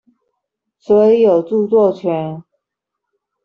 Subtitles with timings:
[0.79, 2.43] 所以有著作權